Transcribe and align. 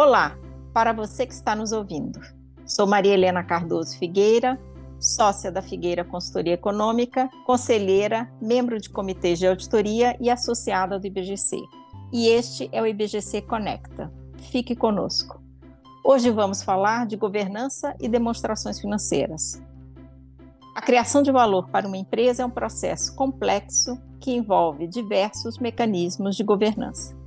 Olá, 0.00 0.38
para 0.72 0.92
você 0.92 1.26
que 1.26 1.34
está 1.34 1.56
nos 1.56 1.72
ouvindo. 1.72 2.20
Sou 2.64 2.86
Maria 2.86 3.14
Helena 3.14 3.42
Cardoso 3.42 3.98
Figueira, 3.98 4.56
sócia 5.00 5.50
da 5.50 5.60
Figueira 5.60 6.04
Consultoria 6.04 6.54
Econômica, 6.54 7.28
conselheira, 7.44 8.32
membro 8.40 8.80
de 8.80 8.90
comitês 8.90 9.40
de 9.40 9.48
auditoria 9.48 10.16
e 10.20 10.30
associada 10.30 11.00
do 11.00 11.06
IBGC. 11.08 11.56
E 12.12 12.28
este 12.28 12.68
é 12.70 12.80
o 12.80 12.86
IBGC 12.86 13.42
Conecta. 13.42 14.08
Fique 14.52 14.76
conosco. 14.76 15.42
Hoje 16.04 16.30
vamos 16.30 16.62
falar 16.62 17.04
de 17.04 17.16
governança 17.16 17.92
e 17.98 18.08
demonstrações 18.08 18.78
financeiras. 18.78 19.60
A 20.76 20.80
criação 20.80 21.24
de 21.24 21.32
valor 21.32 21.70
para 21.70 21.88
uma 21.88 21.96
empresa 21.96 22.44
é 22.44 22.46
um 22.46 22.50
processo 22.50 23.16
complexo 23.16 24.00
que 24.20 24.30
envolve 24.30 24.86
diversos 24.86 25.58
mecanismos 25.58 26.36
de 26.36 26.44
governança. 26.44 27.18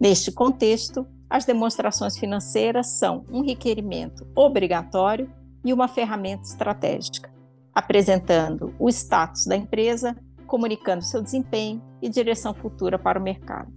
Neste 0.00 0.32
contexto, 0.32 1.06
as 1.30 1.44
demonstrações 1.44 2.16
financeiras 2.16 2.98
são 2.98 3.24
um 3.30 3.42
requerimento 3.42 4.26
obrigatório 4.34 5.30
e 5.64 5.72
uma 5.72 5.88
ferramenta 5.88 6.42
estratégica, 6.44 7.30
apresentando 7.74 8.74
o 8.78 8.88
status 8.88 9.44
da 9.44 9.56
empresa, 9.56 10.16
comunicando 10.46 11.04
seu 11.04 11.22
desempenho 11.22 11.82
e 12.00 12.08
direção 12.08 12.54
futura 12.54 12.98
para 12.98 13.18
o 13.18 13.22
mercado. 13.22 13.72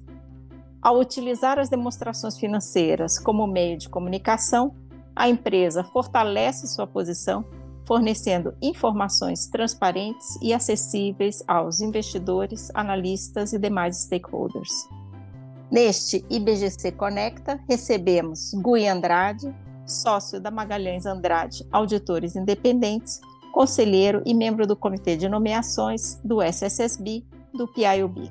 Ao 0.81 0.97
utilizar 0.97 1.59
as 1.59 1.69
demonstrações 1.69 2.37
financeiras 2.37 3.19
como 3.19 3.45
meio 3.45 3.77
de 3.77 3.89
comunicação, 3.89 4.73
a 5.15 5.27
empresa 5.27 5.83
fortalece 5.83 6.67
sua 6.67 6.87
posição, 6.87 7.45
fornecendo 7.85 8.55
informações 8.61 9.47
transparentes 9.47 10.39
e 10.41 10.53
acessíveis 10.53 11.43
aos 11.47 11.81
investidores, 11.81 12.71
analistas 12.73 13.51
e 13.51 13.59
demais 13.59 14.03
stakeholders. 14.03 14.71
Neste 15.71 16.25
IBGC 16.29 16.91
Conecta, 16.91 17.57
recebemos 17.65 18.53
Gui 18.55 18.85
Andrade, 18.85 19.55
sócio 19.85 20.37
da 20.37 20.51
Magalhães 20.51 21.05
Andrade 21.05 21.65
Auditores 21.71 22.35
Independentes, 22.35 23.21
conselheiro 23.53 24.21
e 24.25 24.33
membro 24.33 24.67
do 24.67 24.75
Comitê 24.75 25.15
de 25.15 25.29
Nomeações 25.29 26.19
do 26.25 26.41
SSSB 26.41 27.23
do 27.53 27.69
PIOB, 27.69 28.29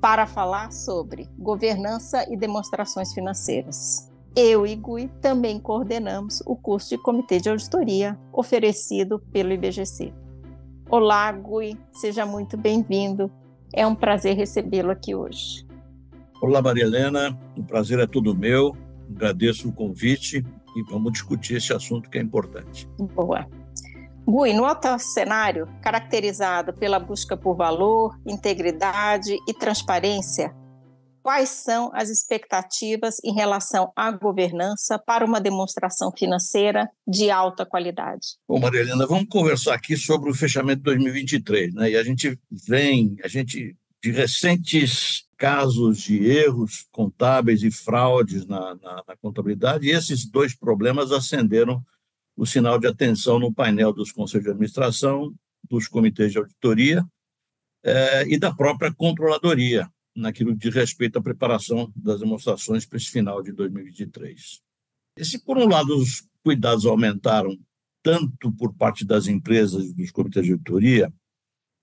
para 0.00 0.26
falar 0.26 0.72
sobre 0.72 1.28
governança 1.38 2.26
e 2.28 2.36
demonstrações 2.36 3.14
financeiras. 3.14 4.10
Eu 4.34 4.66
e 4.66 4.74
Gui 4.74 5.06
também 5.20 5.60
coordenamos 5.60 6.42
o 6.44 6.56
curso 6.56 6.88
de 6.88 6.98
Comitê 6.98 7.38
de 7.38 7.50
Auditoria 7.50 8.18
oferecido 8.32 9.20
pelo 9.30 9.52
IBGC. 9.52 10.12
Olá, 10.90 11.30
Gui, 11.30 11.78
seja 11.92 12.26
muito 12.26 12.56
bem-vindo. 12.56 13.30
É 13.72 13.86
um 13.86 13.94
prazer 13.94 14.36
recebê-lo 14.36 14.90
aqui 14.90 15.14
hoje. 15.14 15.70
Olá, 16.42 16.60
Maria 16.60 16.82
Helena, 16.82 17.38
o 17.56 17.62
prazer 17.62 18.00
é 18.00 18.06
todo 18.06 18.34
meu. 18.34 18.76
Agradeço 19.14 19.68
o 19.68 19.72
convite 19.72 20.44
e 20.74 20.82
vamos 20.90 21.12
discutir 21.12 21.54
esse 21.54 21.72
assunto 21.72 22.10
que 22.10 22.18
é 22.18 22.20
importante. 22.20 22.88
Boa. 23.14 23.46
Gui, 24.26 24.52
no 24.52 24.64
atual 24.64 24.98
cenário, 24.98 25.68
caracterizado 25.80 26.74
pela 26.74 26.98
busca 26.98 27.36
por 27.36 27.54
valor, 27.54 28.18
integridade 28.26 29.36
e 29.48 29.54
transparência, 29.54 30.52
quais 31.22 31.48
são 31.48 31.92
as 31.94 32.08
expectativas 32.08 33.18
em 33.22 33.32
relação 33.32 33.92
à 33.94 34.10
governança 34.10 34.98
para 34.98 35.24
uma 35.24 35.40
demonstração 35.40 36.10
financeira 36.10 36.90
de 37.06 37.30
alta 37.30 37.64
qualidade? 37.64 38.36
Bom, 38.48 38.58
Maria 38.58 38.80
Helena, 38.80 39.06
vamos 39.06 39.28
conversar 39.28 39.74
aqui 39.74 39.96
sobre 39.96 40.28
o 40.28 40.34
fechamento 40.34 40.78
de 40.78 40.86
2023, 40.86 41.72
né? 41.72 41.90
E 41.90 41.96
a 41.96 42.02
gente 42.02 42.36
vem, 42.66 43.14
a 43.22 43.28
gente 43.28 43.76
de 44.02 44.10
recentes 44.10 45.24
casos 45.42 45.98
de 45.98 46.24
erros 46.24 46.86
contábeis 46.92 47.64
e 47.64 47.70
fraudes 47.72 48.46
na, 48.46 48.76
na, 48.76 49.02
na, 49.08 49.16
contabilidade, 49.16 49.88
e 49.88 49.90
esses 49.90 50.24
dois 50.24 50.54
problemas 50.54 51.10
acenderam 51.10 51.84
o 52.36 52.46
sinal 52.46 52.78
de 52.78 52.86
atenção 52.86 53.40
no 53.40 53.52
painel 53.52 53.92
dos 53.92 54.12
conselhos 54.12 54.44
de 54.44 54.50
administração, 54.52 55.34
dos 55.68 55.88
comitês 55.88 56.30
de 56.30 56.38
auditoria 56.38 57.04
eh, 57.82 58.28
e 58.28 58.38
da 58.38 58.54
própria 58.54 58.94
controladoria, 58.94 59.90
naquilo 60.14 60.52
que 60.52 60.68
diz 60.68 60.74
respeito 60.76 61.18
à 61.18 61.22
preparação 61.22 61.92
das 61.96 62.20
demonstrações 62.20 62.86
para 62.86 62.98
esse 62.98 63.10
final 63.10 63.42
de 63.42 63.50
2023. 63.50 64.60
E 65.18 65.24
se, 65.24 65.42
por 65.44 65.58
um 65.58 65.66
lado, 65.66 65.98
os 65.98 66.24
cuidados 66.44 66.86
aumentaram 66.86 67.58
tanto 68.00 68.52
por 68.52 68.72
parte 68.74 69.04
das 69.04 69.26
empresas 69.26 69.86
e 69.86 69.92
dos 69.92 70.12
comitês 70.12 70.46
de 70.46 70.52
auditoria, 70.52 71.12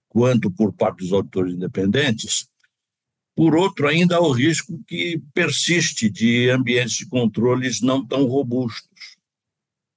quanto 0.07 0.49
por 0.49 0.71
parte 0.71 0.99
dos 0.99 1.11
auditores 1.11 1.53
independentes, 1.53 2.47
por 3.39 3.55
outro, 3.55 3.87
ainda 3.87 4.17
há 4.17 4.19
o 4.19 4.33
risco 4.33 4.83
que 4.85 5.23
persiste 5.33 6.09
de 6.09 6.49
ambientes 6.49 6.97
de 6.97 7.07
controles 7.07 7.79
não 7.79 8.05
tão 8.05 8.25
robustos. 8.25 9.15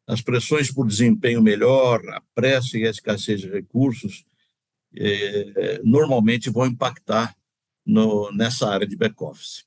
As 0.07 0.21
pressões 0.21 0.71
por 0.71 0.87
desempenho 0.87 1.43
melhor, 1.43 2.09
a 2.11 2.23
pressa 2.37 2.79
e 2.79 2.87
a 2.87 2.91
escassez 2.91 3.41
de 3.41 3.51
recursos, 3.51 4.25
eh, 4.95 5.81
normalmente 5.83 6.51
vão 6.51 6.67
impactar 6.67 7.37
no, 7.85 8.31
nessa 8.31 8.71
área 8.71 8.87
de 8.87 8.95
back-office. 8.95 9.65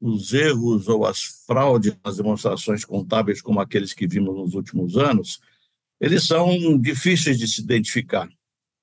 Os 0.00 0.32
erros 0.32 0.88
ou 0.88 1.06
as 1.06 1.22
fraudes 1.46 1.96
nas 2.04 2.16
demonstrações 2.16 2.84
contábeis, 2.84 3.40
como 3.40 3.60
aqueles 3.60 3.92
que 3.92 4.08
vimos 4.08 4.34
nos 4.34 4.54
últimos 4.54 4.96
anos, 4.96 5.40
eles 6.00 6.26
são 6.26 6.76
difíceis 6.80 7.38
de 7.38 7.46
se 7.46 7.60
identificar. 7.60 8.28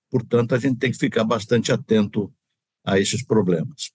Portanto, 0.09 0.55
a 0.55 0.57
gente 0.57 0.79
tem 0.79 0.89
que 0.89 0.97
ficar 0.97 1.25
bastante 1.25 1.69
atento 1.69 2.33
a 2.84 3.00
esses 3.00 3.23
problemas. 3.23 3.91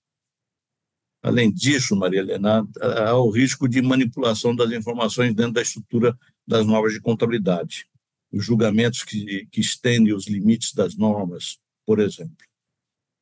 Além 1.22 1.50
disso, 1.50 1.96
Maria 1.96 2.20
Helena, 2.20 2.68
há 2.80 3.16
o 3.16 3.30
risco 3.30 3.66
de 3.66 3.80
manipulação 3.80 4.54
das 4.54 4.70
informações 4.72 5.34
dentro 5.34 5.52
da 5.52 5.62
estrutura 5.62 6.16
das 6.46 6.66
normas 6.66 6.92
de 6.92 7.00
contabilidade, 7.00 7.86
os 8.30 8.44
julgamentos 8.44 9.02
que, 9.02 9.46
que 9.50 9.60
estendem 9.60 10.12
os 10.12 10.26
limites 10.26 10.74
das 10.74 10.96
normas, 10.96 11.58
por 11.86 11.98
exemplo. 11.98 12.36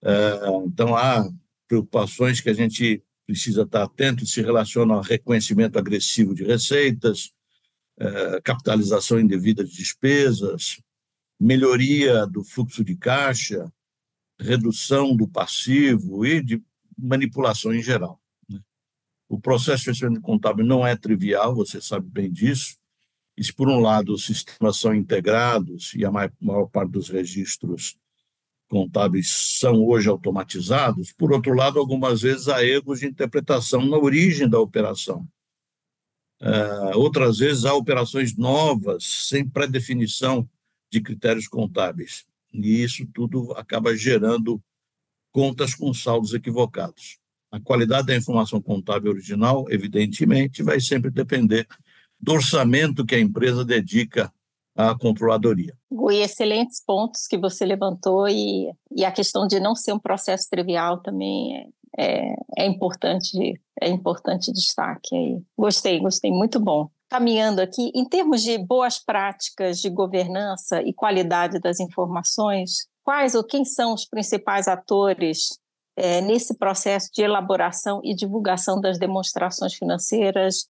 É, 0.02 0.40
então, 0.66 0.96
há 0.96 1.30
preocupações 1.68 2.40
que 2.40 2.50
a 2.50 2.54
gente 2.54 3.02
precisa 3.24 3.62
estar 3.62 3.84
atento, 3.84 4.26
se 4.26 4.42
relacionam 4.42 4.96
ao 4.96 5.02
reconhecimento 5.02 5.78
agressivo 5.78 6.34
de 6.34 6.42
receitas, 6.42 7.30
é, 7.98 8.40
capitalização 8.42 9.20
indevida 9.20 9.64
de 9.64 9.70
despesas, 9.70 10.82
melhoria 11.38 12.26
do 12.26 12.42
fluxo 12.42 12.84
de 12.84 12.96
caixa, 12.96 13.72
redução 14.42 15.16
do 15.16 15.26
passivo 15.28 16.26
e 16.26 16.42
de 16.42 16.62
manipulação 16.98 17.72
em 17.72 17.82
geral. 17.82 18.20
Né? 18.48 18.60
O 19.28 19.40
processo 19.40 19.84
de 19.84 19.90
fechamento 19.90 20.20
contábil 20.20 20.64
não 20.64 20.86
é 20.86 20.96
trivial, 20.96 21.54
você 21.54 21.80
sabe 21.80 22.08
bem 22.08 22.30
disso. 22.30 22.76
E 23.36 23.42
se, 23.42 23.52
por 23.52 23.68
um 23.68 23.80
lado, 23.80 24.12
os 24.12 24.26
sistemas 24.26 24.76
são 24.76 24.94
integrados 24.94 25.94
e 25.94 26.04
a 26.04 26.10
maior 26.10 26.66
parte 26.66 26.90
dos 26.90 27.08
registros 27.08 27.96
contábeis 28.68 29.30
são 29.58 29.84
hoje 29.84 30.08
automatizados, 30.08 31.12
por 31.12 31.30
outro 31.30 31.54
lado, 31.54 31.78
algumas 31.78 32.22
vezes 32.22 32.48
há 32.48 32.64
erros 32.64 33.00
de 33.00 33.06
interpretação 33.06 33.84
na 33.84 33.98
origem 33.98 34.48
da 34.48 34.58
operação. 34.58 35.28
Uh, 36.40 36.96
outras 36.96 37.38
vezes 37.38 37.66
há 37.66 37.74
operações 37.74 38.36
novas, 38.36 39.04
sem 39.04 39.46
pré-definição 39.46 40.48
de 40.90 41.00
critérios 41.00 41.46
contábeis. 41.46 42.26
E 42.52 42.82
isso 42.82 43.06
tudo 43.12 43.52
acaba 43.52 43.96
gerando 43.96 44.62
contas 45.32 45.74
com 45.74 45.92
saldos 45.94 46.34
equivocados. 46.34 47.18
A 47.50 47.60
qualidade 47.60 48.06
da 48.06 48.16
informação 48.16 48.60
contábil 48.60 49.10
original, 49.10 49.66
evidentemente, 49.70 50.62
vai 50.62 50.80
sempre 50.80 51.10
depender 51.10 51.66
do 52.18 52.32
orçamento 52.32 53.04
que 53.04 53.14
a 53.14 53.20
empresa 53.20 53.64
dedica 53.64 54.32
à 54.74 54.96
controladoria. 54.96 55.76
Gui, 55.90 56.16
excelentes 56.16 56.82
pontos 56.84 57.26
que 57.26 57.36
você 57.36 57.66
levantou 57.66 58.28
e, 58.28 58.72
e 58.90 59.04
a 59.04 59.12
questão 59.12 59.46
de 59.46 59.60
não 59.60 59.74
ser 59.74 59.92
um 59.92 59.98
processo 59.98 60.48
trivial 60.48 61.02
também 61.02 61.56
é, 61.56 61.66
é, 61.98 62.34
é 62.58 62.66
importante, 62.66 63.60
é 63.80 63.88
importante 63.88 64.52
destaque 64.52 65.14
aí. 65.14 65.42
Gostei, 65.56 65.98
gostei, 66.00 66.30
muito 66.30 66.58
bom 66.58 66.88
caminhando 67.12 67.60
aqui, 67.60 67.92
em 67.94 68.08
termos 68.08 68.42
de 68.42 68.56
boas 68.56 68.98
práticas 68.98 69.82
de 69.82 69.90
governança 69.90 70.80
e 70.80 70.94
qualidade 70.94 71.60
das 71.60 71.78
informações, 71.78 72.88
quais 73.02 73.34
ou 73.34 73.44
quem 73.44 73.66
são 73.66 73.92
os 73.92 74.06
principais 74.06 74.66
atores 74.66 75.58
é, 75.94 76.22
nesse 76.22 76.56
processo 76.56 77.10
de 77.12 77.20
elaboração 77.20 78.00
e 78.02 78.14
divulgação 78.14 78.80
das 78.80 78.98
demonstrações 78.98 79.74
financeiras? 79.74 80.66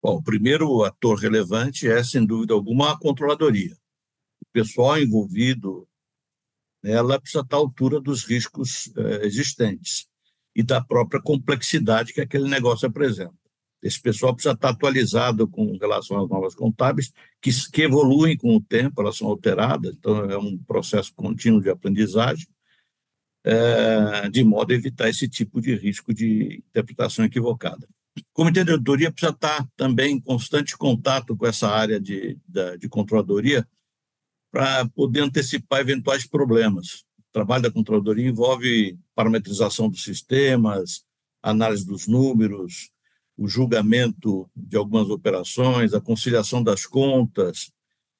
Bom, 0.00 0.18
o 0.18 0.22
primeiro 0.22 0.84
ator 0.84 1.18
relevante 1.18 1.90
é, 1.90 2.04
sem 2.04 2.24
dúvida 2.24 2.54
alguma, 2.54 2.92
a 2.92 2.98
controladoria. 2.98 3.74
O 4.40 4.46
pessoal 4.52 4.96
envolvido 4.96 5.88
nela 6.84 7.20
precisa 7.20 7.42
estar 7.42 7.56
à 7.56 7.58
altura 7.58 8.00
dos 8.00 8.22
riscos 8.22 8.92
eh, 8.96 9.26
existentes 9.26 10.06
e 10.54 10.62
da 10.62 10.82
própria 10.82 11.20
complexidade 11.20 12.14
que 12.14 12.20
aquele 12.20 12.48
negócio 12.48 12.88
apresenta. 12.88 13.39
Esse 13.82 14.00
pessoal 14.00 14.34
precisa 14.34 14.54
estar 14.54 14.70
atualizado 14.70 15.48
com 15.48 15.76
relação 15.78 16.22
às 16.22 16.28
novas 16.28 16.54
contábeis, 16.54 17.12
que, 17.40 17.50
que 17.70 17.82
evoluem 17.82 18.36
com 18.36 18.54
o 18.54 18.60
tempo, 18.60 19.00
elas 19.00 19.16
são 19.16 19.28
alteradas, 19.28 19.94
então 19.96 20.30
é 20.30 20.36
um 20.36 20.58
processo 20.58 21.12
contínuo 21.14 21.62
de 21.62 21.70
aprendizagem, 21.70 22.46
é, 23.42 24.28
de 24.28 24.44
modo 24.44 24.72
a 24.72 24.76
evitar 24.76 25.08
esse 25.08 25.26
tipo 25.26 25.60
de 25.60 25.74
risco 25.74 26.12
de 26.12 26.62
interpretação 26.68 27.24
equivocada. 27.24 27.88
O 28.18 28.22
comitê 28.34 28.64
de 28.64 28.72
auditoria 28.72 29.10
precisa 29.10 29.32
estar 29.32 29.66
também 29.76 30.12
em 30.16 30.20
constante 30.20 30.76
contato 30.76 31.34
com 31.34 31.46
essa 31.46 31.68
área 31.68 31.98
de, 31.98 32.38
de, 32.46 32.76
de 32.76 32.88
controladoria 32.88 33.66
para 34.52 34.86
poder 34.88 35.20
antecipar 35.20 35.80
eventuais 35.80 36.26
problemas. 36.26 37.04
O 37.18 37.32
trabalho 37.32 37.62
da 37.62 37.70
controladoria 37.70 38.28
envolve 38.28 38.98
parametrização 39.14 39.88
dos 39.88 40.02
sistemas, 40.02 41.04
análise 41.42 41.86
dos 41.86 42.06
números, 42.06 42.90
o 43.40 43.48
julgamento 43.48 44.50
de 44.54 44.76
algumas 44.76 45.08
operações, 45.08 45.94
a 45.94 46.00
conciliação 46.00 46.62
das 46.62 46.84
contas, 46.84 47.72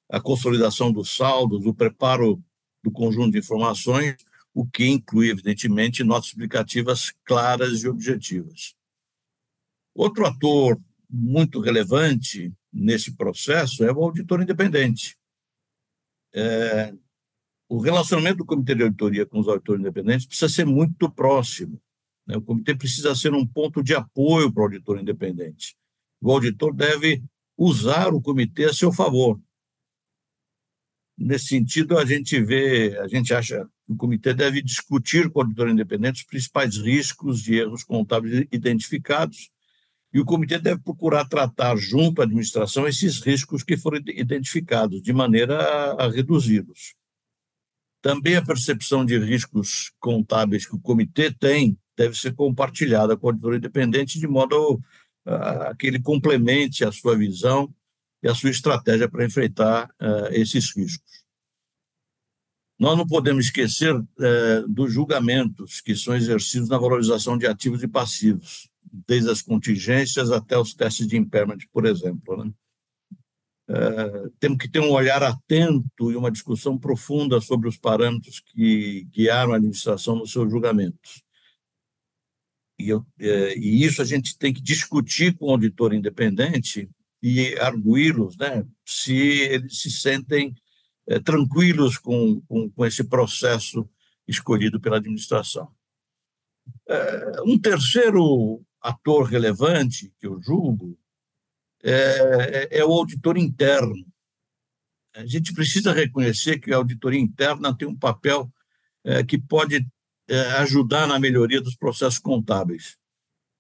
a 0.09 0.19
consolidação 0.19 0.91
dos 0.91 1.15
saldos, 1.15 1.67
o 1.67 1.75
preparo 1.75 2.43
do 2.83 2.91
conjunto 2.91 3.33
de 3.33 3.39
informações, 3.39 4.17
o 4.55 4.67
que 4.67 4.87
inclui, 4.87 5.29
evidentemente, 5.29 6.03
notas 6.03 6.31
explicativas 6.31 7.13
claras 7.23 7.83
e 7.83 7.89
objetivas. 7.89 8.75
Outro 9.95 10.25
ator 10.25 10.81
muito 11.07 11.61
relevante 11.61 12.51
nesse 12.73 13.15
processo 13.15 13.85
é 13.85 13.93
o 13.93 14.03
auditor 14.03 14.41
independente. 14.41 15.19
É, 16.33 16.95
o 17.69 17.79
relacionamento 17.79 18.39
do 18.39 18.47
comitê 18.47 18.75
de 18.75 18.85
auditoria 18.85 19.27
com 19.27 19.39
os 19.39 19.49
auditores 19.49 19.83
independentes 19.83 20.25
precisa 20.25 20.49
ser 20.49 20.65
muito 20.65 21.11
próximo. 21.11 21.79
Né? 22.31 22.37
O 22.37 22.43
comitê 22.43 22.77
precisa 22.77 23.15
ser 23.15 23.35
um 23.35 23.45
ponto 23.45 23.83
de 23.83 23.95
apoio 23.95 24.53
para 24.53 24.61
o 24.61 24.65
auditor 24.65 25.01
independente. 25.01 25.77
O 26.21 26.31
auditor 26.31 26.73
deve 26.73 27.25
usar 27.59 28.15
o 28.15 28.23
comitê 28.23 28.67
a 28.67 28.73
seu 28.73 28.93
favor. 28.93 29.41
Nesse 31.19 31.49
sentido, 31.49 31.99
a 31.99 32.05
gente 32.05 32.41
vê, 32.41 32.97
a 32.99 33.09
gente 33.09 33.35
acha 33.35 33.69
que 33.85 33.93
o 33.93 33.97
comitê 33.97 34.33
deve 34.33 34.63
discutir 34.63 35.29
com 35.29 35.41
o 35.41 35.43
auditor 35.43 35.69
independente 35.69 36.21
os 36.21 36.27
principais 36.27 36.77
riscos 36.79 37.43
de 37.43 37.57
erros 37.57 37.83
contábeis 37.83 38.47
identificados 38.53 39.51
e 40.13 40.21
o 40.21 40.25
comitê 40.25 40.59
deve 40.59 40.81
procurar 40.81 41.25
tratar 41.27 41.77
junto 41.77 42.21
à 42.21 42.25
administração 42.25 42.89
esses 42.89 43.21
riscos 43.21 43.63
que 43.63 43.77
foram 43.77 43.99
identificados, 44.09 45.03
de 45.03 45.13
maneira 45.13 45.59
a, 45.59 46.07
a 46.07 46.11
reduzi-los. 46.11 46.95
Também 48.01 48.37
a 48.37 48.45
percepção 48.45 49.05
de 49.05 49.19
riscos 49.19 49.93
contábeis 50.01 50.67
que 50.67 50.75
o 50.75 50.81
comitê 50.81 51.31
tem 51.31 51.79
deve 52.01 52.17
ser 52.17 52.35
compartilhada 52.35 53.15
com 53.15 53.27
o 53.27 53.31
auditor 53.31 53.57
independente, 53.57 54.19
de 54.19 54.27
modo 54.27 54.81
a, 55.27 55.69
a 55.69 55.77
que 55.77 55.87
ele 55.87 56.01
complemente 56.01 56.83
a 56.83 56.91
sua 56.91 57.15
visão 57.15 57.71
e 58.23 58.29
a 58.29 58.35
sua 58.35 58.49
estratégia 58.49 59.07
para 59.07 59.27
enfrentar 59.27 59.91
uh, 60.01 60.33
esses 60.33 60.75
riscos. 60.75 61.21
Nós 62.79 62.97
não 62.97 63.07
podemos 63.07 63.45
esquecer 63.45 63.95
uh, 63.95 64.67
dos 64.67 64.91
julgamentos 64.91 65.83
que 65.83 65.95
são 65.95 66.17
exercidos 66.17 66.71
na 66.71 66.79
valorização 66.79 67.37
de 67.37 67.47
ativos 67.47 67.83
e 67.83 67.89
passivos 67.89 68.71
desde 69.07 69.31
as 69.31 69.43
contingências 69.43 70.31
até 70.31 70.59
os 70.59 70.73
testes 70.73 71.07
de 71.07 71.19
impairment, 71.19 71.59
por 71.71 71.85
exemplo. 71.85 72.45
Né? 72.45 72.51
É, 73.69 74.31
temos 74.41 74.59
que 74.59 74.69
ter 74.69 74.81
um 74.81 74.91
olhar 74.91 75.23
atento 75.23 76.11
e 76.11 76.17
uma 76.17 76.31
discussão 76.31 76.77
profunda 76.77 77.41
sobre 77.41 77.69
os 77.69 77.77
parâmetros 77.77 78.41
que 78.41 79.07
guiaram 79.13 79.53
a 79.53 79.57
administração 79.57 80.17
nos 80.17 80.33
seus 80.33 80.51
julgamentos. 80.51 81.23
E, 82.81 82.89
eu, 82.89 83.07
é, 83.19 83.57
e 83.59 83.85
isso 83.85 84.01
a 84.01 84.05
gente 84.05 84.37
tem 84.39 84.53
que 84.53 84.63
discutir 84.63 85.37
com 85.37 85.47
o 85.47 85.51
auditor 85.51 85.93
independente 85.93 86.89
e 87.23 87.55
arguí-los 87.59 88.37
né, 88.39 88.65
se 88.85 89.15
eles 89.15 89.81
se 89.81 89.91
sentem 89.91 90.55
é, 91.07 91.19
tranquilos 91.19 91.99
com, 91.99 92.41
com, 92.43 92.71
com 92.71 92.87
esse 92.87 93.05
processo 93.05 93.89
escolhido 94.27 94.81
pela 94.81 94.97
administração. 94.97 95.71
É, 96.89 97.43
um 97.45 97.59
terceiro 97.59 98.65
ator 98.81 99.25
relevante, 99.25 100.13
que 100.19 100.27
eu 100.27 100.41
julgo, 100.41 100.99
é, 101.83 102.79
é, 102.79 102.85
o 102.85 102.93
auditor 102.93 103.37
interno. 103.37 104.07
A 105.15 105.27
gente 105.27 105.53
precisa 105.53 105.93
reconhecer 105.93 106.59
que 106.59 106.73
a 106.73 106.77
auditoria 106.77 107.21
interna 107.21 107.77
tem 107.77 107.89
um 107.89 107.97
papel 107.97 108.51
que 109.27 109.39
pode 109.39 109.85
ajudar 110.59 111.07
na 111.07 111.19
melhoria 111.19 111.61
dos 111.61 111.75
processos 111.75 112.19
contábeis, 112.19 112.97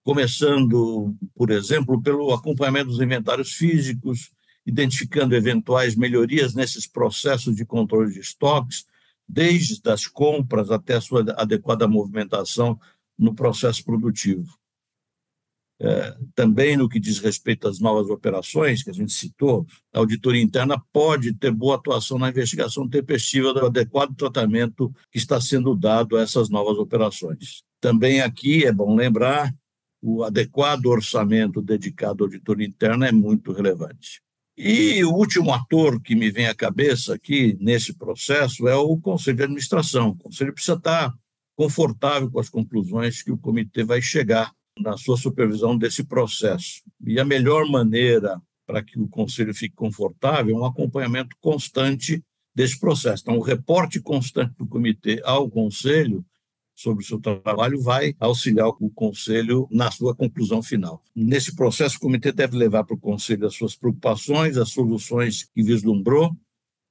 começando, 0.05 1.14
por 1.34 1.50
exemplo, 1.50 2.00
pelo 2.00 2.32
acompanhamento 2.32 2.90
dos 2.90 3.00
inventários 3.00 3.52
físicos, 3.52 4.31
identificando 4.64 5.34
eventuais 5.34 5.96
melhorias 5.96 6.55
nesses 6.55 6.87
processos 6.87 7.56
de 7.56 7.64
controle 7.64 8.12
de 8.12 8.20
estoques, 8.20 8.87
desde 9.28 9.81
as 9.88 10.06
compras 10.06 10.70
até 10.70 10.94
a 10.96 11.00
sua 11.00 11.25
adequada 11.37 11.88
movimentação 11.88 12.78
no 13.19 13.34
processo 13.34 13.84
produtivo. 13.84 14.60
É, 15.82 16.15
também 16.35 16.77
no 16.77 16.91
que 16.91 17.00
diz 17.00 17.19
respeito 17.19 17.67
às 17.67 17.81
novas 17.81 18.11
operações 18.11 18.82
que 18.82 18.91
a 18.91 18.93
gente 18.93 19.12
citou, 19.12 19.67
a 19.94 19.99
auditoria 19.99 20.43
interna 20.43 20.79
pode 20.93 21.32
ter 21.32 21.50
boa 21.50 21.77
atuação 21.77 22.19
na 22.19 22.29
investigação 22.29 22.87
tempestiva 22.87 23.55
do 23.55 23.65
adequado 23.65 24.15
tratamento 24.15 24.93
que 25.11 25.17
está 25.17 25.41
sendo 25.41 25.75
dado 25.75 26.19
a 26.19 26.21
essas 26.21 26.50
novas 26.50 26.77
operações. 26.77 27.62
Também 27.81 28.21
aqui 28.21 28.67
é 28.67 28.73
bom 28.73 28.94
lembrar 28.94 29.50
o 30.03 30.23
adequado 30.23 30.87
orçamento 30.87 31.62
dedicado 31.62 32.25
à 32.25 32.27
auditoria 32.27 32.67
interna 32.67 33.09
é 33.09 33.12
muito 33.12 33.53
relevante. 33.53 34.21
E 34.56 35.03
o 35.05 35.15
último 35.15 35.53
ator 35.53 35.99
que 36.00 36.15
me 36.15 36.31
vem 36.31 36.47
à 36.47 36.55
cabeça 36.55 37.15
aqui 37.15 37.56
nesse 37.59 37.94
processo 37.94 38.69
é 38.69 38.75
o 38.75 38.99
Conselho 38.99 39.38
de 39.38 39.43
Administração. 39.44 40.11
O 40.11 40.17
Conselho 40.17 40.53
precisa 40.53 40.77
estar 40.77 41.15
confortável 41.56 42.31
com 42.31 42.38
as 42.38 42.50
conclusões 42.50 43.23
que 43.23 43.32
o 43.32 43.38
comitê 43.38 43.82
vai 43.82 44.03
chegar 44.03 44.53
na 44.78 44.96
sua 44.96 45.17
supervisão 45.17 45.76
desse 45.76 46.05
processo. 46.05 46.82
E 47.05 47.19
a 47.19 47.25
melhor 47.25 47.67
maneira 47.67 48.40
para 48.67 48.82
que 48.82 48.99
o 48.99 49.08
conselho 49.08 49.52
fique 49.52 49.75
confortável 49.75 50.56
é 50.56 50.61
um 50.61 50.64
acompanhamento 50.64 51.34
constante 51.40 52.22
desse 52.55 52.78
processo. 52.78 53.22
Então, 53.22 53.37
o 53.37 53.43
reporte 53.43 54.00
constante 54.00 54.55
do 54.56 54.67
comitê 54.67 55.20
ao 55.25 55.50
conselho 55.50 56.25
sobre 56.75 57.05
o 57.05 57.06
seu 57.06 57.20
trabalho 57.20 57.81
vai 57.81 58.14
auxiliar 58.19 58.69
o 58.69 58.90
conselho 58.90 59.69
na 59.70 59.90
sua 59.90 60.14
conclusão 60.14 60.62
final. 60.62 61.02
Nesse 61.14 61.55
processo, 61.55 61.96
o 61.96 62.00
comitê 62.00 62.32
deve 62.32 62.56
levar 62.56 62.84
para 62.84 62.94
o 62.94 63.00
conselho 63.00 63.46
as 63.46 63.55
suas 63.55 63.76
preocupações, 63.76 64.56
as 64.56 64.70
soluções 64.70 65.44
que 65.55 65.62
vislumbrou 65.62 66.34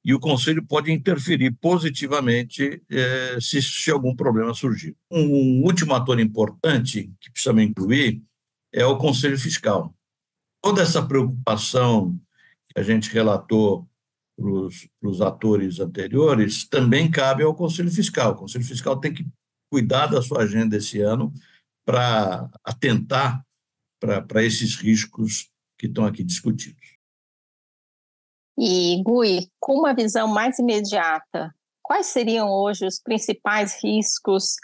e 0.09 0.13
o 0.15 0.19
Conselho 0.19 0.65
pode 0.65 0.91
interferir 0.91 1.51
positivamente 1.61 2.81
eh, 2.89 3.38
se, 3.39 3.61
se, 3.61 3.91
algum 3.91 4.15
problema 4.15 4.56
surgir. 4.56 4.97
Um, 5.11 5.21
um, 5.21 5.63
último 5.63 5.94
ator 5.94 6.19
importante 6.19 7.13
que 7.22 7.29
precisamos 7.29 7.62
incluir 7.62 8.19
é 8.74 8.84
o 8.84 8.98
Conselho 8.98 9.38
Fiscal. 9.38 9.93
Toda 10.63 10.81
essa 10.81 11.05
preocupação 11.05 12.19
que 12.67 12.79
a 12.79 12.81
gente 12.81 13.13
relatou 13.13 13.88
para 14.36 15.10
os 15.12 15.22
atores 15.22 15.79
anteriores 15.79 16.67
também 16.67 17.12
cabe 17.12 17.43
ao 17.43 17.53
Conselho 17.53 17.91
Fiscal. 17.91 18.31
O 18.31 18.38
Conselho 18.38 18.65
Fiscal 18.65 19.00
tem 19.00 19.13
que 19.13 19.27
cuidar 19.72 20.07
da 20.07 20.24
sua 20.24 20.41
agenda 20.41 20.75
esse 20.75 21.00
ano 21.01 21.31
para 21.86 22.50
atentar 22.63 23.45
para 24.00 24.43
esses 24.43 24.75
riscos 24.75 25.51
que 25.77 25.86
estão 25.86 26.03
aqui 26.03 26.24
discutidos. 26.24 26.78
E, 28.62 29.01
Gui, 29.04 29.48
com 29.58 29.80
uma 29.80 29.94
visão 29.94 30.28
mais 30.28 30.60
imediata, 30.60 31.56
quais 31.82 32.08
seriam 32.08 32.50
hoje 32.50 32.86
os 32.86 33.00
principais 33.00 33.82
riscos 33.82 34.58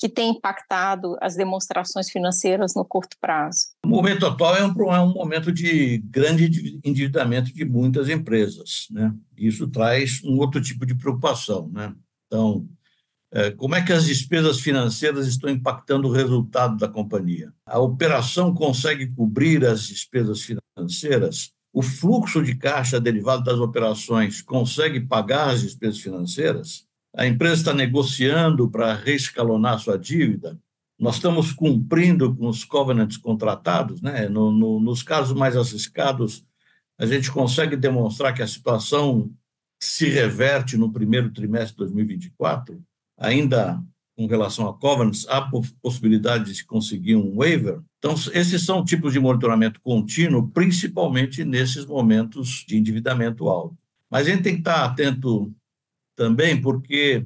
que 0.00 0.08
têm 0.08 0.30
impactado 0.30 1.18
as 1.20 1.36
demonstrações 1.36 2.08
financeiras 2.08 2.74
no 2.74 2.82
curto 2.82 3.14
prazo? 3.20 3.66
O 3.84 3.88
momento 3.88 4.24
atual 4.24 4.56
é 4.56 4.64
um, 4.64 4.92
é 4.94 5.00
um 5.00 5.12
momento 5.12 5.52
de 5.52 5.98
grande 5.98 6.80
endividamento 6.82 7.52
de 7.52 7.62
muitas 7.66 8.08
empresas. 8.08 8.86
Né? 8.90 9.14
Isso 9.36 9.68
traz 9.68 10.22
um 10.24 10.38
outro 10.38 10.62
tipo 10.62 10.86
de 10.86 10.94
preocupação. 10.94 11.68
Né? 11.70 11.94
Então, 12.26 12.66
é, 13.34 13.50
como 13.50 13.74
é 13.74 13.84
que 13.84 13.92
as 13.92 14.06
despesas 14.06 14.60
financeiras 14.60 15.26
estão 15.26 15.50
impactando 15.50 16.08
o 16.08 16.12
resultado 16.12 16.78
da 16.78 16.88
companhia? 16.88 17.52
A 17.66 17.78
operação 17.78 18.54
consegue 18.54 19.08
cobrir 19.14 19.62
as 19.66 19.82
despesas 19.82 20.40
financeiras? 20.40 21.52
O 21.72 21.82
fluxo 21.82 22.42
de 22.42 22.54
caixa 22.54 23.00
derivado 23.00 23.44
das 23.44 23.58
operações 23.58 24.42
consegue 24.42 25.00
pagar 25.00 25.50
as 25.50 25.62
despesas 25.62 26.00
financeiras, 26.00 26.86
a 27.14 27.26
empresa 27.26 27.54
está 27.54 27.74
negociando 27.74 28.70
para 28.70 28.94
reescalonar 28.94 29.78
sua 29.78 29.98
dívida, 29.98 30.58
nós 30.98 31.16
estamos 31.16 31.52
cumprindo 31.52 32.34
com 32.34 32.46
os 32.46 32.64
covenants 32.64 33.16
contratados, 33.16 34.00
né? 34.00 34.28
No, 34.28 34.52
no, 34.52 34.78
nos 34.78 35.02
casos 35.02 35.36
mais 35.36 35.56
arriscados, 35.56 36.44
a 36.98 37.06
gente 37.06 37.30
consegue 37.30 37.74
demonstrar 37.74 38.32
que 38.32 38.42
a 38.42 38.46
situação 38.46 39.30
se 39.82 40.08
reverte 40.08 40.76
no 40.76 40.92
primeiro 40.92 41.32
trimestre 41.32 41.72
de 41.72 41.78
2024, 41.78 42.80
ainda 43.18 43.82
com 44.16 44.26
relação 44.26 44.68
a 44.68 44.78
covenants, 44.78 45.26
há 45.28 45.50
possibilidade 45.82 46.44
de 46.44 46.54
se 46.54 46.64
conseguir 46.64 47.16
um 47.16 47.36
waiver. 47.36 47.80
Então, 48.02 48.16
esses 48.32 48.64
são 48.64 48.84
tipos 48.84 49.12
de 49.12 49.20
monitoramento 49.20 49.80
contínuo, 49.80 50.48
principalmente 50.48 51.44
nesses 51.44 51.86
momentos 51.86 52.64
de 52.66 52.76
endividamento 52.76 53.48
alto. 53.48 53.78
Mas 54.10 54.26
a 54.26 54.30
gente 54.30 54.42
tem 54.42 54.54
que 54.54 54.58
estar 54.58 54.84
atento 54.84 55.54
também, 56.16 56.60
porque 56.60 57.24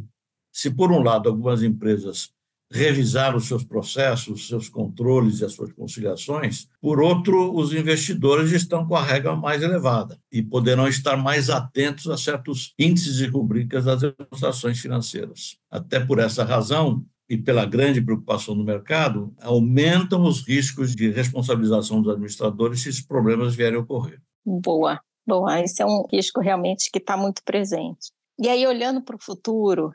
se, 0.52 0.70
por 0.70 0.92
um 0.92 1.02
lado, 1.02 1.30
algumas 1.30 1.62
empresas 1.62 2.30
revisar 2.70 3.34
os 3.34 3.46
seus 3.46 3.64
processos, 3.64 4.40
os 4.40 4.48
seus 4.48 4.68
controles 4.68 5.40
e 5.40 5.46
as 5.46 5.54
suas 5.54 5.72
conciliações. 5.72 6.68
Por 6.78 7.00
outro, 7.00 7.56
os 7.56 7.72
investidores 7.72 8.52
estão 8.52 8.86
com 8.86 8.96
a 8.96 9.02
regra 9.02 9.34
mais 9.34 9.62
elevada 9.62 10.18
e 10.30 10.42
poderão 10.42 10.86
estar 10.86 11.16
mais 11.16 11.48
atentos 11.48 12.10
a 12.10 12.18
certos 12.18 12.74
índices 12.78 13.20
e 13.20 13.26
rubricas 13.26 13.86
das 13.86 14.02
demonstrações 14.02 14.78
financeiras. 14.78 15.56
Até 15.70 16.00
por 16.00 16.18
essa 16.18 16.44
razão, 16.44 17.02
e 17.28 17.36
pela 17.36 17.64
grande 17.64 18.00
preocupação 18.00 18.56
do 18.56 18.64
mercado, 18.64 19.34
aumentam 19.40 20.22
os 20.24 20.46
riscos 20.46 20.94
de 20.94 21.10
responsabilização 21.10 22.00
dos 22.00 22.12
administradores 22.12 22.82
se 22.82 22.88
esses 22.88 23.04
problemas 23.04 23.54
vierem 23.54 23.78
a 23.78 23.82
ocorrer. 23.82 24.20
Boa, 24.44 25.00
boa. 25.26 25.60
Esse 25.60 25.82
é 25.82 25.86
um 25.86 26.04
risco 26.10 26.40
realmente 26.40 26.90
que 26.90 26.98
está 26.98 27.16
muito 27.16 27.42
presente. 27.44 28.12
E 28.38 28.48
aí, 28.48 28.66
olhando 28.66 29.02
para 29.02 29.16
o 29.16 29.22
futuro, 29.22 29.92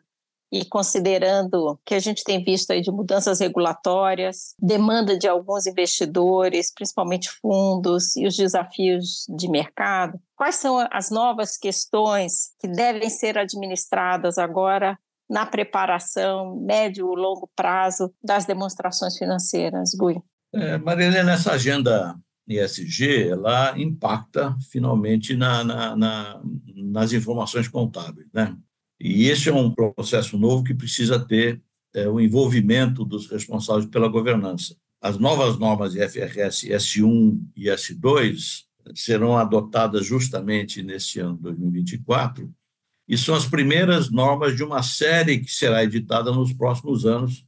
e 0.52 0.66
considerando 0.66 1.80
que 1.86 1.96
a 1.96 2.00
gente 2.00 2.24
tem 2.26 2.44
visto 2.44 2.72
aí 2.72 2.82
de 2.82 2.92
mudanças 2.92 3.40
regulatórias, 3.40 4.54
demanda 4.60 5.18
de 5.18 5.28
alguns 5.28 5.66
investidores, 5.66 6.74
principalmente 6.74 7.30
fundos, 7.30 8.18
e 8.18 8.28
os 8.28 8.36
desafios 8.36 9.26
de 9.30 9.50
mercado, 9.50 10.20
quais 10.36 10.56
são 10.56 10.86
as 10.92 11.10
novas 11.10 11.56
questões 11.56 12.52
que 12.60 12.68
devem 12.68 13.10
ser 13.10 13.38
administradas 13.38 14.38
agora 14.38 15.00
na 15.32 15.46
preparação 15.46 16.60
médio 16.60 17.14
e 17.14 17.16
longo 17.16 17.50
prazo 17.56 18.14
das 18.22 18.46
demonstrações 18.46 19.18
financeiras, 19.18 19.92
Gui? 19.98 20.22
É, 20.54 20.78
Marilena, 20.78 21.32
essa 21.32 21.54
agenda 21.54 22.20
ESG, 22.46 23.30
ela 23.30 23.80
impacta 23.80 24.54
finalmente 24.70 25.34
na, 25.34 25.64
na, 25.64 25.96
na, 25.96 26.42
nas 26.76 27.14
informações 27.14 27.70
contábeis, 27.70 28.28
né? 28.34 28.58
E 29.00 29.30
esse 29.30 29.48
é 29.48 29.54
um 29.54 29.72
processo 29.72 30.38
novo 30.38 30.66
que 30.66 30.74
precisa 30.74 31.18
ter 31.18 31.62
é, 31.96 32.10
o 32.10 32.20
envolvimento 32.20 33.06
dos 33.06 33.32
responsáveis 33.32 33.86
pela 33.86 34.10
governança. 34.10 34.76
As 35.02 35.18
novas 35.18 35.58
normas 35.58 35.96
IFRS 35.96 36.68
S1 36.68 37.40
e 37.56 37.68
S2 37.68 38.66
serão 38.94 39.38
adotadas 39.38 40.06
justamente 40.06 40.84
neste 40.84 41.22
ano 41.22 41.38
2024 41.38 42.54
e 43.12 43.18
são 43.18 43.36
as 43.36 43.46
primeiras 43.46 44.10
normas 44.10 44.56
de 44.56 44.64
uma 44.64 44.82
série 44.82 45.40
que 45.40 45.52
será 45.52 45.84
editada 45.84 46.32
nos 46.32 46.54
próximos 46.54 47.06
anos 47.06 47.46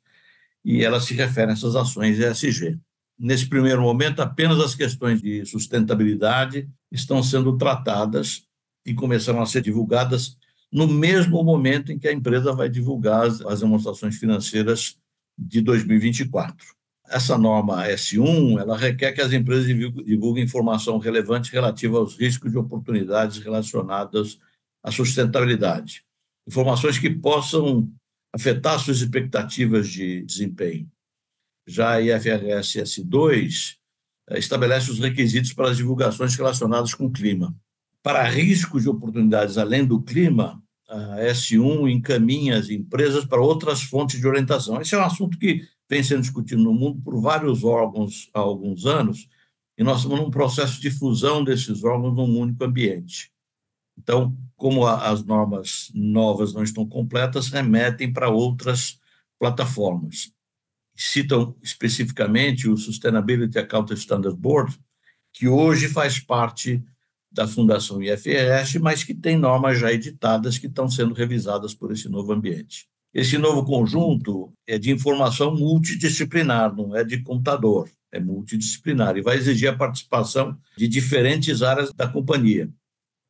e 0.63 0.83
elas 0.83 1.05
se 1.05 1.13
referem 1.13 1.51
a 1.51 1.53
essas 1.53 1.73
ações 1.73 2.19
ESG. 2.19 2.77
Nesse 3.17 3.47
primeiro 3.47 3.81
momento, 3.81 4.21
apenas 4.21 4.59
as 4.59 4.75
questões 4.75 5.21
de 5.21 5.45
sustentabilidade 5.45 6.69
estão 6.91 7.23
sendo 7.23 7.57
tratadas 7.57 8.43
e 8.85 8.93
começaram 8.93 9.41
a 9.41 9.45
ser 9.45 9.61
divulgadas 9.61 10.37
no 10.69 10.85
mesmo 10.85 11.41
momento 11.41 11.93
em 11.93 11.97
que 11.97 12.09
a 12.09 12.13
empresa 12.13 12.51
vai 12.51 12.67
divulgar 12.67 13.25
as, 13.25 13.39
as 13.39 13.61
demonstrações 13.61 14.17
financeiras 14.17 14.97
de 15.37 15.61
2024. 15.61 16.57
Essa 17.07 17.37
norma 17.37 17.87
S1, 17.87 18.59
ela 18.59 18.77
requer 18.77 19.13
que 19.13 19.21
as 19.21 19.31
empresas 19.31 19.65
divulguem 19.65 20.43
informação 20.43 20.97
relevante 20.97 21.53
relativa 21.53 21.99
aos 21.99 22.17
riscos 22.19 22.53
e 22.53 22.57
oportunidades 22.57 23.37
relacionadas 23.37 24.39
à 24.83 24.91
sustentabilidade. 24.91 26.03
Informações 26.47 26.99
que 26.99 27.09
possam 27.09 27.89
afetar 28.33 28.79
suas 28.79 28.97
expectativas 28.97 29.87
de 29.87 30.23
desempenho. 30.23 30.89
Já 31.65 31.93
a 31.93 32.01
IFRS 32.01 32.79
S2 32.79 33.75
eh, 34.29 34.39
estabelece 34.39 34.91
os 34.91 34.99
requisitos 34.99 35.53
para 35.53 35.69
as 35.69 35.77
divulgações 35.77 36.35
relacionadas 36.35 36.93
com 36.93 37.05
o 37.05 37.11
clima. 37.11 37.55
Para 38.01 38.27
riscos 38.27 38.83
e 38.83 38.89
oportunidades 38.89 39.57
além 39.57 39.85
do 39.85 40.01
clima, 40.01 40.61
a 40.89 41.21
S1 41.21 41.89
encaminha 41.89 42.57
as 42.57 42.69
empresas 42.69 43.23
para 43.23 43.41
outras 43.41 43.81
fontes 43.81 44.19
de 44.19 44.27
orientação. 44.27 44.81
Esse 44.81 44.93
é 44.93 44.97
um 44.97 45.05
assunto 45.05 45.37
que 45.39 45.65
vem 45.89 46.03
sendo 46.03 46.21
discutido 46.21 46.61
no 46.61 46.73
mundo 46.73 47.01
por 47.01 47.19
vários 47.21 47.63
órgãos 47.63 48.29
há 48.33 48.39
alguns 48.39 48.85
anos, 48.85 49.27
e 49.77 49.83
nós 49.83 49.97
estamos 49.97 50.19
num 50.19 50.29
processo 50.29 50.79
de 50.81 50.91
fusão 50.91 51.43
desses 51.43 51.83
órgãos 51.83 52.15
num 52.15 52.37
único 52.37 52.63
ambiente. 52.63 53.31
Então, 53.97 54.35
como 54.55 54.85
as 54.85 55.23
normas 55.23 55.91
novas 55.93 56.53
não 56.53 56.63
estão 56.63 56.87
completas, 56.87 57.49
remetem 57.49 58.11
para 58.11 58.29
outras 58.29 58.99
plataformas. 59.39 60.31
Citam 60.95 61.55
especificamente 61.61 62.69
o 62.69 62.77
Sustainability 62.77 63.57
Accounting 63.57 63.95
Standards 63.95 64.39
Board, 64.39 64.79
que 65.33 65.47
hoje 65.47 65.87
faz 65.87 66.19
parte 66.19 66.83
da 67.31 67.47
Fundação 67.47 68.01
IFRS, 68.01 68.77
mas 68.79 69.03
que 69.03 69.13
tem 69.13 69.37
normas 69.37 69.79
já 69.79 69.91
editadas 69.91 70.59
que 70.59 70.67
estão 70.67 70.87
sendo 70.87 71.13
revisadas 71.15 71.73
por 71.73 71.91
esse 71.91 72.07
novo 72.07 72.31
ambiente. 72.31 72.87
Esse 73.11 73.37
novo 73.37 73.65
conjunto 73.65 74.53
é 74.67 74.77
de 74.77 74.91
informação 74.91 75.55
multidisciplinar, 75.55 76.75
não 76.75 76.95
é 76.95 77.03
de 77.03 77.21
computador, 77.21 77.89
é 78.11 78.19
multidisciplinar 78.19 79.17
e 79.17 79.21
vai 79.21 79.37
exigir 79.37 79.69
a 79.69 79.75
participação 79.75 80.57
de 80.77 80.87
diferentes 80.87 81.61
áreas 81.61 81.91
da 81.93 82.07
companhia. 82.07 82.69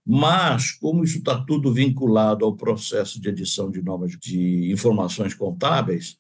Mas, 0.06 0.72
como 0.72 1.04
isso 1.04 1.20
está 1.20 1.40
tudo 1.44 1.74
vinculado 1.74 2.44
ao 2.44 2.56
processo 2.56 3.22
de 3.22 3.30
edição 3.30 3.72
de 3.72 3.82
normas 3.82 4.18
de 4.20 4.72
informações 4.72 5.34
contábeis, 5.34 6.18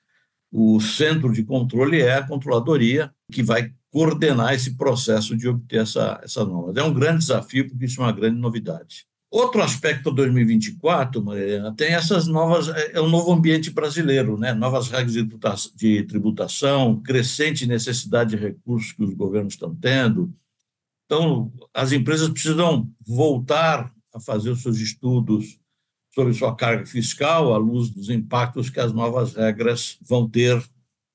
o 0.51 0.79
centro 0.79 1.33
de 1.33 1.43
controle 1.43 1.99
é 2.01 2.15
a 2.15 2.27
controladoria, 2.27 3.11
que 3.31 3.43
vai 3.43 3.71
coordenar 3.91 4.53
esse 4.53 4.75
processo 4.77 5.35
de 5.35 5.47
obter 5.47 5.81
essa, 5.81 6.19
essas 6.23 6.47
normas. 6.47 6.77
É 6.77 6.83
um 6.83 6.93
grande 6.93 7.19
desafio, 7.19 7.67
porque 7.67 7.85
isso 7.85 8.01
é 8.01 8.05
uma 8.05 8.11
grande 8.11 8.39
novidade. 8.39 9.05
Outro 9.33 9.63
aspecto 9.63 10.11
de 10.11 10.17
2024, 10.17 11.23
Mariana, 11.23 11.73
tem 11.75 11.93
essas 11.93 12.27
novas, 12.27 12.69
é, 12.69 12.91
é 12.93 13.01
um 13.01 13.09
novo 13.09 13.31
ambiente 13.31 13.71
brasileiro, 13.71 14.37
né? 14.37 14.53
novas 14.53 14.89
regras 14.89 15.13
de 15.75 16.03
tributação, 16.03 17.01
crescente 17.01 17.65
necessidade 17.65 18.31
de 18.31 18.35
recursos 18.35 18.91
que 18.91 19.03
os 19.03 19.13
governos 19.15 19.55
estão 19.55 19.73
tendo. 19.73 20.31
Então, 21.05 21.51
as 21.73 21.91
empresas 21.91 22.29
precisam 22.29 22.89
voltar 23.05 23.93
a 24.13 24.19
fazer 24.19 24.49
os 24.49 24.61
seus 24.61 24.77
estudos 24.77 25.59
sobre 26.13 26.33
sua 26.33 26.55
carga 26.55 26.85
fiscal 26.85 27.53
à 27.53 27.57
luz 27.57 27.89
dos 27.89 28.09
impactos 28.09 28.69
que 28.69 28.79
as 28.79 28.93
novas 28.93 29.33
regras 29.33 29.97
vão 30.01 30.29
ter 30.29 30.63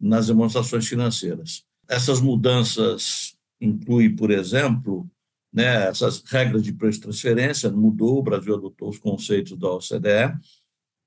nas 0.00 0.26
demonstrações 0.26 0.86
financeiras. 0.86 1.64
Essas 1.88 2.20
mudanças 2.20 3.36
incluem, 3.60 4.14
por 4.14 4.30
exemplo, 4.30 5.08
né, 5.52 5.88
essas 5.88 6.22
regras 6.22 6.62
de 6.62 6.72
preço 6.72 6.98
de 6.98 7.04
transferência, 7.04 7.70
mudou, 7.70 8.18
o 8.18 8.22
Brasil 8.22 8.54
adotou 8.54 8.90
os 8.90 8.98
conceitos 8.98 9.56
da 9.56 9.70
OCDE 9.70 10.38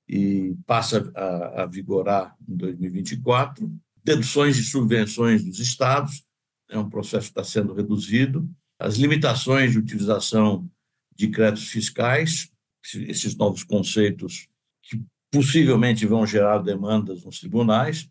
e 0.08 0.56
passa 0.66 1.10
a, 1.14 1.62
a 1.62 1.66
vigorar 1.66 2.36
em 2.48 2.56
2024. 2.56 3.72
Deduções 4.04 4.56
de 4.56 4.64
subvenções 4.64 5.44
dos 5.44 5.58
estados, 5.60 6.24
é 6.68 6.78
um 6.78 6.88
processo 6.88 7.26
que 7.26 7.38
está 7.38 7.44
sendo 7.44 7.72
reduzido. 7.72 8.48
As 8.82 8.96
limitações 8.96 9.70
de 9.70 9.78
utilização 9.78 10.68
de 11.14 11.28
créditos 11.28 11.68
fiscais, 11.68 12.50
esses 12.94 13.36
novos 13.36 13.62
conceitos 13.62 14.48
que 14.82 15.00
possivelmente 15.30 16.04
vão 16.04 16.26
gerar 16.26 16.58
demandas 16.58 17.24
nos 17.24 17.38
tribunais 17.38 18.08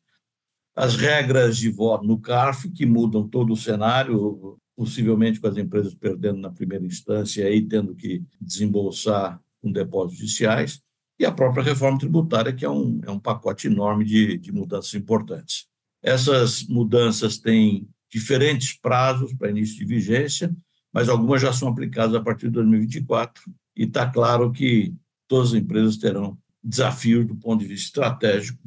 as 0.74 0.96
regras 0.96 1.58
de 1.58 1.70
voto 1.70 2.06
no 2.06 2.18
CARF, 2.18 2.70
que 2.70 2.86
mudam 2.86 3.28
todo 3.28 3.52
o 3.52 3.58
cenário, 3.58 4.58
possivelmente 4.74 5.42
com 5.42 5.48
as 5.48 5.58
empresas 5.58 5.94
perdendo 5.94 6.40
na 6.40 6.50
primeira 6.50 6.86
instância 6.86 7.54
e 7.54 7.62
tendo 7.62 7.94
que 7.94 8.24
desembolsar 8.40 9.42
com 9.62 9.74
depósitos 9.74 10.20
judiciais, 10.20 10.82
e 11.20 11.26
a 11.26 11.34
própria 11.34 11.66
reforma 11.66 12.00
tributária, 12.00 12.54
que 12.54 12.64
é 12.64 12.70
um, 12.70 13.02
é 13.06 13.12
um 13.12 13.20
pacote 13.20 13.68
enorme 13.68 14.06
de, 14.06 14.38
de 14.38 14.54
mudanças 14.54 14.94
importantes. 14.94 15.68
Essas 16.02 16.64
mudanças 16.64 17.38
têm 17.38 17.90
diferentes 18.12 18.74
prazos 18.74 19.34
para 19.34 19.50
início 19.50 19.78
de 19.78 19.86
vigência, 19.86 20.54
mas 20.94 21.08
algumas 21.08 21.42
já 21.42 21.54
são 21.54 21.70
aplicadas 21.70 22.14
a 22.14 22.22
partir 22.22 22.48
de 22.48 22.54
2024, 22.54 23.44
e 23.76 23.84
está 23.84 24.06
claro 24.08 24.52
que 24.52 24.94
todas 25.28 25.50
as 25.50 25.54
empresas 25.56 25.98
terão 25.98 26.38
desafios 26.64 27.26
do 27.26 27.36
ponto 27.36 27.62
de 27.62 27.68
vista 27.68 27.86
estratégico 27.86 28.60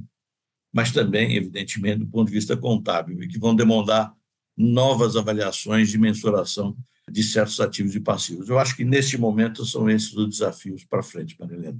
mas 0.75 0.91
também, 0.91 1.37
evidentemente, 1.37 2.01
do 2.01 2.07
ponto 2.09 2.27
de 2.27 2.35
vista 2.35 2.57
contábil, 2.57 3.23
e 3.23 3.29
que 3.29 3.39
vão 3.39 3.55
demandar 3.55 4.13
novas 4.57 5.15
avaliações 5.15 5.89
de 5.89 5.97
mensuração 5.97 6.77
de 7.09 7.23
certos 7.23 7.61
ativos 7.61 7.95
e 7.95 8.01
passivos. 8.01 8.49
Eu 8.49 8.59
acho 8.59 8.75
que, 8.75 8.85
neste 8.85 9.17
momento, 9.17 9.65
são 9.65 9.89
esses 9.89 10.13
os 10.17 10.29
desafios 10.29 10.85
para 10.85 11.01
frente, 11.01 11.37
Marilena. 11.39 11.79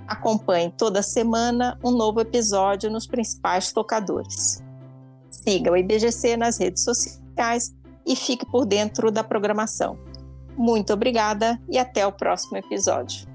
Acompanhe 0.07 0.71
toda 0.77 1.01
semana 1.01 1.79
um 1.83 1.91
novo 1.91 2.21
episódio 2.21 2.91
nos 2.91 3.07
principais 3.07 3.71
tocadores. 3.71 4.63
Siga 5.31 5.71
o 5.71 5.77
IBGC 5.77 6.38
nas 6.38 6.59
redes 6.59 6.83
sociais 6.83 7.75
e 8.05 8.15
fique 8.15 8.45
por 8.45 8.65
dentro 8.65 9.12
da 9.12 9.24
programação. 9.24 9.97
Muito 10.55 10.93
obrigada 10.93 11.59
e 11.69 11.77
até 11.77 12.05
o 12.05 12.12
próximo 12.12 12.57
episódio. 12.57 13.35